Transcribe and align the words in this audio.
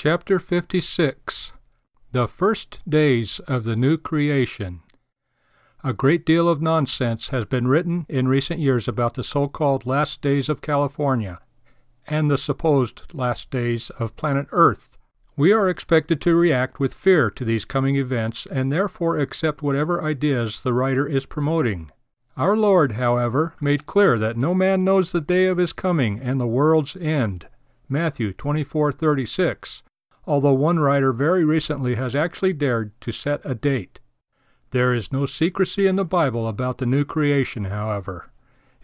Chapter 0.00 0.38
56 0.38 1.54
The 2.12 2.28
First 2.28 2.78
Days 2.88 3.40
of 3.48 3.64
the 3.64 3.74
New 3.74 3.96
Creation. 3.96 4.78
A 5.82 5.92
great 5.92 6.24
deal 6.24 6.48
of 6.48 6.62
nonsense 6.62 7.30
has 7.30 7.44
been 7.44 7.66
written 7.66 8.06
in 8.08 8.28
recent 8.28 8.60
years 8.60 8.86
about 8.86 9.14
the 9.14 9.24
so 9.24 9.48
called 9.48 9.86
last 9.86 10.22
days 10.22 10.48
of 10.48 10.62
California 10.62 11.40
and 12.06 12.30
the 12.30 12.38
supposed 12.38 13.12
last 13.12 13.50
days 13.50 13.90
of 13.98 14.14
planet 14.14 14.46
Earth. 14.52 14.98
We 15.36 15.50
are 15.50 15.68
expected 15.68 16.20
to 16.20 16.36
react 16.36 16.78
with 16.78 16.94
fear 16.94 17.28
to 17.30 17.44
these 17.44 17.64
coming 17.64 17.96
events 17.96 18.46
and 18.46 18.70
therefore 18.70 19.18
accept 19.18 19.62
whatever 19.62 20.04
ideas 20.04 20.62
the 20.62 20.72
writer 20.72 21.08
is 21.08 21.26
promoting. 21.26 21.90
Our 22.36 22.56
Lord, 22.56 22.92
however, 22.92 23.56
made 23.60 23.86
clear 23.86 24.16
that 24.16 24.36
no 24.36 24.54
man 24.54 24.84
knows 24.84 25.10
the 25.10 25.20
day 25.20 25.46
of 25.46 25.58
his 25.58 25.72
coming 25.72 26.20
and 26.20 26.40
the 26.40 26.46
world's 26.46 26.94
end. 26.94 27.48
Matthew 27.88 28.32
24:36 28.32 29.82
although 30.28 30.52
one 30.52 30.78
writer 30.78 31.10
very 31.10 31.42
recently 31.42 31.94
has 31.94 32.14
actually 32.14 32.52
dared 32.52 32.92
to 33.00 33.10
set 33.10 33.40
a 33.44 33.54
date. 33.54 33.98
There 34.72 34.92
is 34.92 35.10
no 35.10 35.24
secrecy 35.24 35.86
in 35.86 35.96
the 35.96 36.04
Bible 36.04 36.46
about 36.46 36.76
the 36.76 36.86
new 36.86 37.06
creation, 37.06 37.64
however. 37.64 38.30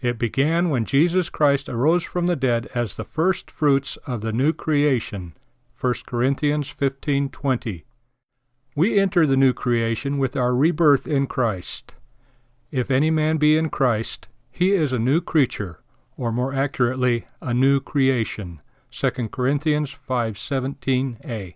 It 0.01 0.17
began 0.17 0.71
when 0.71 0.85
Jesus 0.85 1.29
Christ 1.29 1.69
arose 1.69 2.03
from 2.03 2.25
the 2.25 2.35
dead 2.35 2.67
as 2.73 2.95
the 2.95 3.03
first 3.03 3.51
fruits 3.51 3.95
of 4.07 4.21
the 4.21 4.33
new 4.33 4.53
creation. 4.53 5.35
1 5.79 5.93
Corinthians 6.07 6.67
15:20. 6.71 7.85
We 8.75 8.99
enter 8.99 9.27
the 9.27 9.37
new 9.37 9.53
creation 9.53 10.17
with 10.17 10.35
our 10.35 10.55
rebirth 10.55 11.07
in 11.07 11.27
Christ. 11.27 11.93
If 12.71 12.89
any 12.89 13.11
man 13.11 13.37
be 13.37 13.55
in 13.55 13.69
Christ, 13.69 14.27
he 14.51 14.73
is 14.73 14.91
a 14.91 14.99
new 14.99 15.21
creature, 15.21 15.79
or 16.17 16.31
more 16.31 16.55
accurately, 16.55 17.27
a 17.39 17.53
new 17.53 17.79
creation. 17.79 18.61
2 18.91 19.29
Corinthians 19.29 19.91
5:17a. 19.91 21.55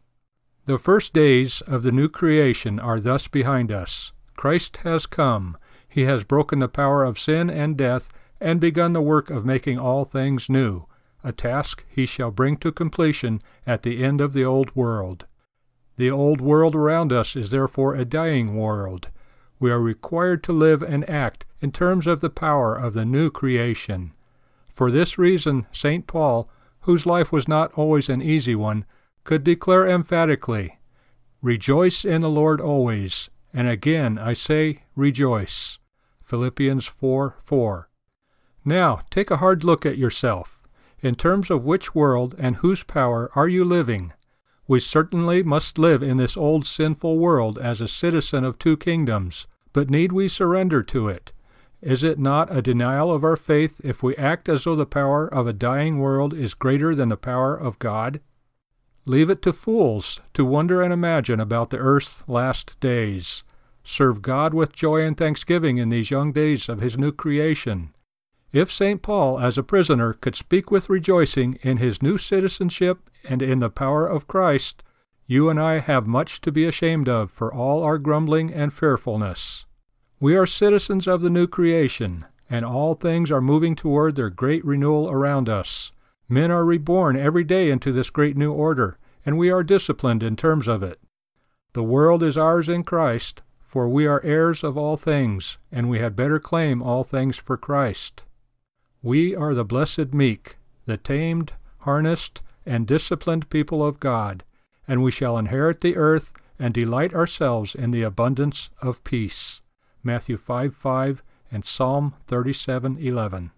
The 0.66 0.78
first 0.78 1.14
days 1.14 1.62
of 1.62 1.84
the 1.84 1.92
new 1.92 2.10
creation 2.10 2.80
are 2.80 3.00
thus 3.00 3.28
behind 3.28 3.72
us. 3.72 4.12
Christ 4.36 4.78
has 4.78 5.06
come. 5.06 5.58
He 5.88 6.04
has 6.04 6.24
broken 6.24 6.60
the 6.60 6.68
power 6.68 7.04
of 7.04 7.18
sin 7.18 7.50
and 7.50 7.76
death 7.76 8.12
and 8.40 8.60
begun 8.60 8.94
the 8.94 9.02
work 9.02 9.30
of 9.30 9.46
making 9.46 9.80
all 9.80 10.06
things 10.06 10.50
new, 10.50 10.86
a 11.24 11.32
task 11.32 11.84
he 11.90 12.06
shall 12.06 12.32
bring 12.32 12.58
to 12.58 12.72
completion 12.72 13.42
at 13.66 13.84
the 13.84 14.04
end 14.04 14.22
of 14.22 14.34
the 14.34 14.46
old 14.46 14.76
world. 14.76 15.26
The 15.98 16.12
old 16.12 16.40
world 16.40 16.76
around 16.76 17.12
us 17.12 17.36
is 17.36 17.52
therefore 17.52 17.96
a 17.96 18.06
dying 18.06 18.56
world. 18.56 19.10
We 19.60 19.72
are 19.72 19.82
required 19.82 20.44
to 20.44 20.54
live 20.54 20.82
and 20.82 21.10
act 21.10 21.46
in 21.60 21.72
terms 21.72 22.08
of 22.08 22.22
the 22.22 22.30
power 22.30 22.74
of 22.74 22.94
the 22.94 23.04
new 23.04 23.30
creation. 23.30 24.14
For 24.70 24.92
this 24.92 25.18
reason, 25.18 25.68
St. 25.74 26.08
Paul 26.08 26.50
whose 26.90 27.06
life 27.06 27.32
was 27.32 27.48
not 27.48 27.72
always 27.74 28.10
an 28.10 28.20
easy 28.20 28.56
one, 28.56 28.84
could 29.24 29.44
declare 29.44 29.88
emphatically, 29.88 30.80
Rejoice 31.40 32.04
in 32.04 32.22
the 32.22 32.30
Lord 32.32 32.60
always, 32.60 33.30
and 33.54 33.70
again 33.70 34.18
I 34.18 34.34
say, 34.34 34.86
rejoice. 34.96 35.78
Philippians 36.24 36.88
4 36.88 37.36
4. 37.38 37.90
Now, 38.66 39.02
take 39.12 39.30
a 39.30 39.38
hard 39.38 39.64
look 39.64 39.86
at 39.86 40.00
yourself. 40.00 40.68
In 41.00 41.14
terms 41.14 41.52
of 41.52 41.64
which 41.64 41.94
world 41.94 42.34
and 42.40 42.56
whose 42.56 42.82
power 42.82 43.30
are 43.36 43.48
you 43.48 43.64
living? 43.64 44.14
We 44.68 44.80
certainly 44.80 45.44
must 45.44 45.78
live 45.78 46.02
in 46.02 46.18
this 46.18 46.36
old 46.36 46.66
sinful 46.66 47.20
world 47.20 47.60
as 47.60 47.82
a 47.82 47.88
citizen 47.88 48.44
of 48.44 48.58
two 48.58 48.78
kingdoms, 48.78 49.46
but 49.74 49.92
need 49.92 50.12
we 50.12 50.28
surrender 50.28 50.82
to 50.82 51.08
it? 51.08 51.34
Is 51.82 52.04
it 52.04 52.20
not 52.20 52.56
a 52.56 52.62
denial 52.62 53.12
of 53.12 53.24
our 53.24 53.38
faith 53.38 53.80
if 53.84 54.04
we 54.04 54.16
act 54.18 54.50
as 54.50 54.66
though 54.66 54.76
the 54.76 54.86
power 54.86 55.34
of 55.34 55.48
a 55.48 55.54
dying 55.54 56.00
world 56.00 56.34
is 56.34 56.54
greater 56.54 56.94
than 56.94 57.10
the 57.10 57.18
power 57.18 57.56
of 57.56 57.80
God? 57.80 58.20
Leave 59.06 59.30
it 59.30 59.42
to 59.44 59.54
fools 59.54 60.20
to 60.34 60.44
wonder 60.44 60.82
and 60.82 60.92
imagine 60.92 61.40
about 61.40 61.70
the 61.70 61.78
earth's 61.78 62.24
last 62.28 62.80
days. 62.80 63.44
Serve 63.84 64.22
God 64.22 64.54
with 64.54 64.74
joy 64.74 65.04
and 65.04 65.18
thanksgiving 65.18 65.78
in 65.78 65.90
these 65.90 66.12
young 66.12 66.34
days 66.34 66.68
of 66.68 66.82
His 66.82 66.98
new 66.98 67.12
creation. 67.12 67.94
If 68.52 68.72
St. 68.72 69.02
Paul, 69.02 69.40
as 69.40 69.58
a 69.58 69.64
prisoner, 69.64 70.14
could 70.14 70.36
speak 70.36 70.72
with 70.72 70.90
rejoicing 70.90 71.60
in 71.62 71.78
his 71.78 72.02
new 72.02 72.18
citizenship 72.18 73.10
and 73.24 73.42
in 73.42 73.60
the 73.60 73.70
power 73.70 74.08
of 74.08 74.28
Christ, 74.28 74.84
you 75.28 75.50
and 75.50 75.60
I 75.60 75.80
have 75.80 76.08
much 76.08 76.42
to 76.42 76.52
be 76.52 76.66
ashamed 76.66 77.08
of 77.08 77.30
for 77.30 77.54
all 77.54 77.84
our 77.84 78.00
grumbling 78.00 78.52
and 78.52 78.74
fearfulness. 78.74 79.66
We 80.22 80.36
are 80.36 80.46
citizens 80.46 81.08
of 81.08 81.22
the 81.22 81.30
new 81.30 81.48
creation, 81.48 82.26
and 82.50 82.66
all 82.66 82.94
things 82.94 83.32
are 83.32 83.40
moving 83.40 83.74
toward 83.74 84.18
their 84.18 84.30
great 84.30 84.66
renewal 84.66 85.10
around 85.10 85.48
us. 85.48 85.94
Men 86.28 86.52
are 86.52 86.66
reborn 86.66 87.16
every 87.16 87.46
day 87.46 87.72
into 87.72 87.94
this 87.94 88.10
great 88.10 88.36
new 88.36 88.52
order, 88.52 88.98
and 89.26 89.38
we 89.38 89.50
are 89.50 89.64
disciplined 89.64 90.22
in 90.22 90.36
terms 90.36 90.68
of 90.68 90.84
it. 90.84 91.00
The 91.72 91.84
world 91.84 92.22
is 92.22 92.38
ours 92.38 92.68
in 92.68 92.84
Christ, 92.84 93.42
for 93.62 93.88
we 93.88 94.08
are 94.08 94.22
heirs 94.26 94.62
of 94.62 94.78
all 94.78 94.98
things, 94.98 95.58
and 95.72 95.90
we 95.90 96.00
had 96.00 96.18
better 96.18 96.38
claim 96.38 96.82
all 96.82 97.06
things 97.06 97.38
for 97.38 97.56
Christ. 97.56 98.26
We 99.02 99.34
are 99.34 99.54
the 99.54 99.64
blessed 99.64 100.14
meek, 100.14 100.58
the 100.86 100.98
tamed, 100.98 101.54
harnessed, 101.80 102.42
and 102.66 102.86
disciplined 102.86 103.50
people 103.50 103.86
of 103.86 104.02
God, 104.02 104.44
and 104.86 105.02
we 105.02 105.12
shall 105.12 105.38
inherit 105.38 105.80
the 105.80 105.96
earth 105.96 106.34
and 106.60 106.74
delight 106.74 107.14
ourselves 107.14 107.74
in 107.74 107.92
the 107.92 108.04
abundance 108.04 108.70
of 108.82 109.02
peace. 109.06 109.62
Matthew 110.04 110.38
5 110.38 110.74
5, 110.76 111.24
and 111.52 111.66
Psalm 111.66 112.14
thirty 112.28 112.54
seven 112.54 112.98
eleven. 112.98 113.52